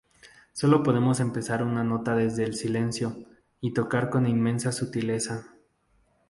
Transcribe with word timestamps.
Sólo 0.53 0.81
podemos 0.81 1.19
empezar 1.19 1.61
una 1.61 1.83
nota 1.83 2.15
desde 2.15 2.43
el 2.43 2.55
silencio, 2.55 3.23
y 3.59 3.71
tocar 3.75 4.09
con 4.09 4.25
inmensa 4.25 4.71
sutileza. 4.71 5.45